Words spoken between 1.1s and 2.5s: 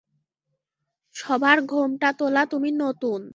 সবার ঘোমটা তোলো,